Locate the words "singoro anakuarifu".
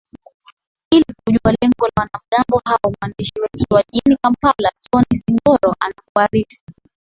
5.25-6.61